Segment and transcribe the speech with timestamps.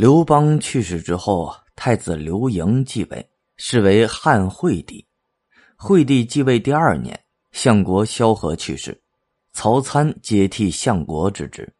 [0.00, 5.06] 刘邦去世之后，太子刘盈继位，是为汉惠帝。
[5.76, 8.98] 惠帝继位第二年，相国萧何去世，
[9.52, 11.70] 曹参接替相国之职。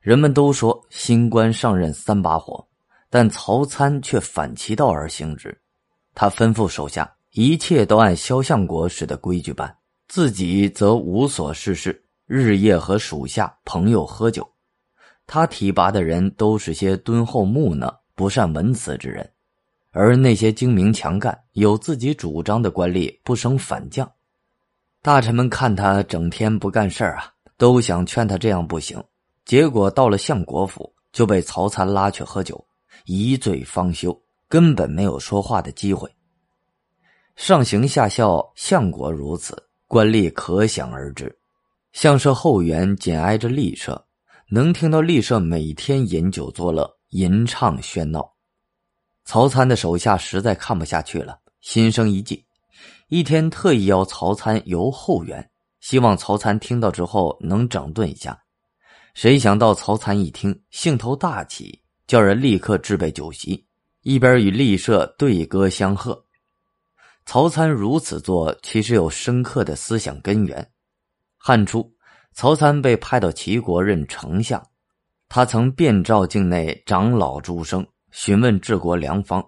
[0.00, 2.66] 人们都说新官上任三把火，
[3.08, 5.56] 但曹参却反其道而行之。
[6.12, 9.72] 他吩咐手下一切都按萧相国时的规矩办，
[10.08, 14.44] 自己则无所事事，日夜和属下朋友喝酒。
[15.26, 19.28] 他提拔的人都是些敦厚木讷、不善文辞之人，
[19.90, 24.10] 而那些精明强干、有自己主张的官吏不生反将。
[25.02, 29.02] 大臣们看他整天不干事啊，都想劝他这样不行。
[29.44, 32.66] 结果到了相国府，就被曹参拉去喝酒，
[33.04, 34.16] 一醉方休。
[34.48, 36.08] 根本没有说话的机会。
[37.34, 41.36] 上行下效，相国如此，官吏可想而知。
[41.92, 44.05] 相社后园紧挨着吏社，
[44.48, 48.34] 能听到丽舍每天饮酒作乐、吟唱喧闹。
[49.24, 52.44] 曹参的手下实在看不下去了，心生一计，
[53.08, 58.40] 一天特意邀曹参游后园，希望曹参听到之后能整顿一下。
[59.14, 63.66] 谁想到曹参一听，兴头大起，叫人立刻置备酒席。
[64.02, 66.24] 一边与立舍对歌相和，
[67.24, 70.70] 曹参如此做，其实有深刻的思想根源。
[71.36, 71.92] 汉初，
[72.36, 74.62] 曹参被派到齐国任丞相，
[75.26, 79.42] 他曾遍召境内长老诸生，询问治国良方。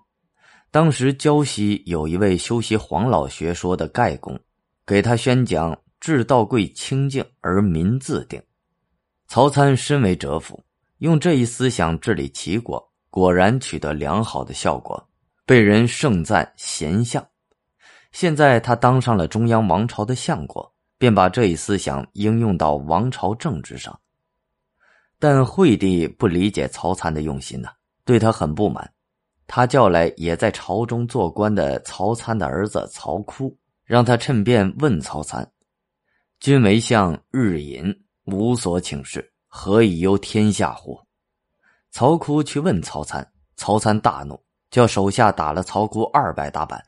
[0.71, 4.41] 当时胶西有一位修习黄老学说的盖公，
[4.87, 8.43] 给他宣讲“治道贵清净而民自定”。
[9.29, 10.59] 曹参身为哲夫，
[11.01, 12.83] 用这一思想治理齐国。
[13.11, 15.11] 果然取得良好的效果，
[15.45, 17.23] 被人盛赞贤相。
[18.13, 23.99] 现在他当上了中央王朝的相国，便把这一思想应用到王朝政治上。
[25.19, 27.71] 但惠帝不理解曹参的用心呐，
[28.05, 28.93] 对他很不满。
[29.47, 35.51] 他叫来也在朝中做官的曹参的儿子曹窟，让他趁便问曹参
[36.39, 41.01] ：“君为相，日饮，无所请示，何以忧天下乎？”
[41.91, 44.39] 曹窟去问曹参，曹参大怒，
[44.71, 46.85] 叫手下打了曹窟二百大板。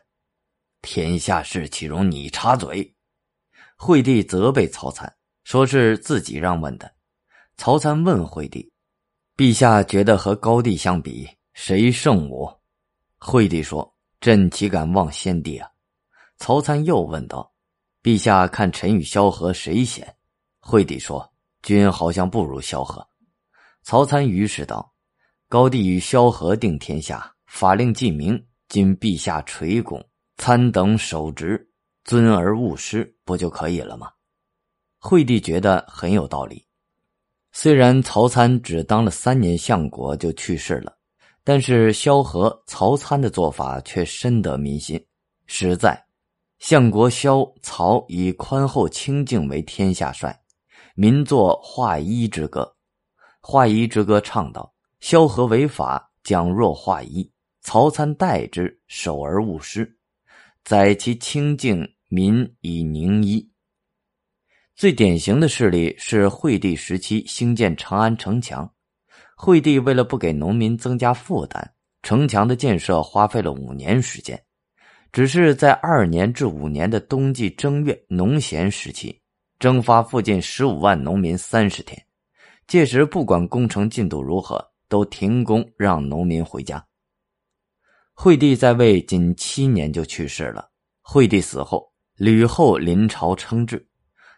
[0.83, 2.95] 天下事岂容你插嘴？
[3.83, 5.11] 惠帝责备曹参，
[5.43, 6.93] 说是自己让问的。
[7.57, 8.71] 曹参问惠帝
[9.39, 12.61] ：“陛下觉得和高帝相比，谁胜我？”
[13.17, 13.91] 惠帝说
[14.21, 15.67] ：“朕岂敢忘先帝啊？”
[16.37, 17.51] 曹参又问道
[18.05, 20.15] ：“陛下看臣与萧何谁贤？”
[20.61, 21.33] 惠帝说
[21.65, 23.09] ：“君好像不如萧何。”
[23.83, 24.93] 曹参于是道。
[25.49, 31.70] 高帝与萧何定天下，法令既明，今陛下垂拱，参等守职，
[32.05, 34.11] 尊而勿失，不就可以了吗？
[34.99, 36.67] 惠帝觉得很有道理。
[37.53, 40.97] 虽然曹参只当了三年相国就去世了，
[41.43, 45.05] 但是萧何、曹参的做法却深得民心。
[45.47, 46.05] 实在，
[46.59, 50.39] 相国萧、曹以宽厚清静为天下帅，
[50.95, 52.77] 民作画一之歌。
[53.41, 54.73] 画一之歌唱道。
[55.01, 57.27] 萧何为法，讲若化一；
[57.63, 59.99] 曹参代之，守而勿失。
[60.65, 63.51] 载其清净，民以宁一。
[64.77, 68.73] 最典型的事例是惠帝时期兴建长安城墙。
[69.37, 71.73] 惠帝为了不给农民增加负担，
[72.03, 74.41] 城墙的建设花费了五年时间。
[75.13, 79.21] 只是在二年至五年的冬季正月农闲时期，
[79.59, 82.01] 征发附近十五万农民三十天。
[82.67, 84.71] 届时不管工程进度如何。
[84.91, 86.85] 都停工，让农民回家。
[88.23, 90.69] 惠帝在位仅七年就去世了。
[91.01, 93.89] 惠帝死后，吕后临朝称制，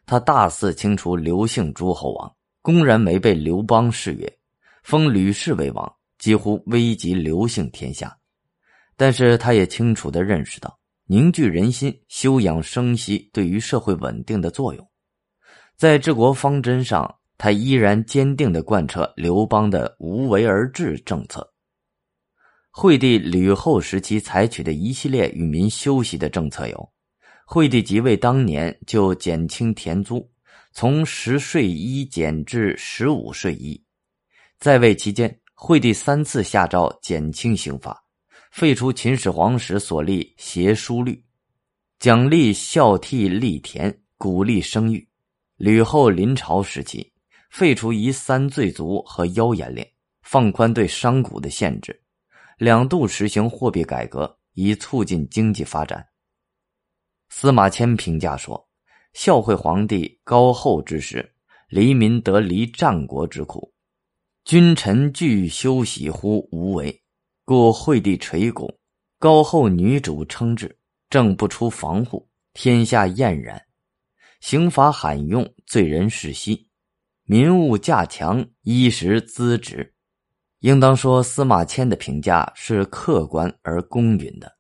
[0.06, 4.38] 他大肆清除刘姓诸侯王，公然违背刘邦誓约，
[4.84, 8.16] 封吕氏为王，几乎危及刘姓天下。
[8.96, 14.88] 但是他也清楚的认识到凝聚人心、休养生息对于社会稳定的作用，
[15.76, 17.12] 在治国方针上。
[17.36, 21.51] 他依然坚定的贯彻刘邦的无为而治政策。
[22.74, 26.92] 惠帝吕后时期采取的一系列与民休息的政策有：
[27.44, 30.26] 惠帝即位当年就减轻田租，
[30.72, 33.78] 从十税一减至十五税一；
[34.58, 38.02] 在位期间，惠帝三次下诏减轻刑罚，
[38.50, 41.22] 废除秦始皇时所立邪书律，
[41.98, 45.06] 奖励孝悌立田，鼓励生育。
[45.58, 47.12] 吕后临朝时期。
[47.50, 49.86] 废除夷三罪族和妖言令，
[50.22, 52.01] 放宽对商贾的限制，
[52.58, 56.06] 两度实行货币改革，以促进经济发展。
[57.28, 58.68] 司马迁评价说
[59.14, 61.34] ：“孝惠皇帝高厚之时，
[61.68, 63.72] 黎民得离战国之苦。”
[64.44, 67.02] 君臣俱休息乎无为，
[67.44, 68.68] 故惠帝垂拱，
[69.18, 70.78] 高后女主称制，
[71.08, 73.64] 政不出防护，天下晏然。
[74.40, 76.68] 刑罚罕用，罪人世息，
[77.22, 79.94] 民物价强，衣食资止。
[80.62, 84.56] 应当说，司马迁的评价是客观而公允的。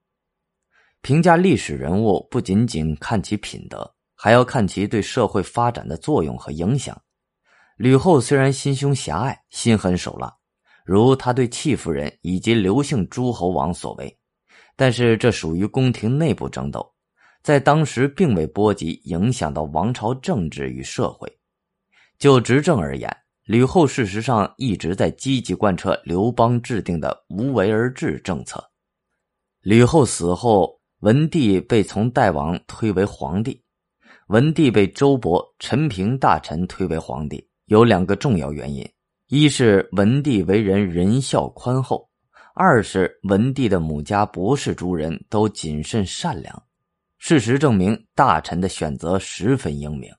[1.00, 7.00] 评价历史人物，不仅仅看其品德，还要看其对社会发展的作用和影响。
[7.76, 10.34] 吕后虽然心胸狭隘、心狠手辣，
[10.84, 14.18] 如他对戚夫人以及刘姓诸侯王所为，
[14.74, 16.92] 但是这属于宫廷内部争斗。
[17.44, 21.32] 在当时并未波及影响到王朝政治与社会。
[22.18, 28.62] 就执政而言，吕后事实上一直在积极贯彻刘邦制定的无为而治政策。
[29.62, 33.60] 吕后死后，文帝被从代王推为皇帝。
[34.28, 38.88] 文帝被周勃、陈平大臣推为皇帝，有两个重要原因：
[39.26, 42.08] 一是文帝为人仁孝宽厚；
[42.54, 46.62] 二是文帝的母家博士诸人都谨慎善良。
[47.18, 50.10] 事实证明，大臣的选择十分英明。